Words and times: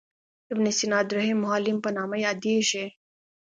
ابن 0.53 0.65
سینا 0.77 0.99
درېم 1.09 1.37
معلم 1.43 1.77
په 1.81 1.89
نامه 1.97 2.15
یادیږي. 2.25 2.85